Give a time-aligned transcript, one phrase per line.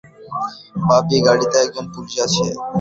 [0.87, 2.43] পাপি, গাড়িতে একজন পুলিশ আছে?